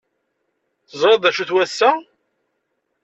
[0.89, 1.91] Teẓriḍ d acu-t wass-a?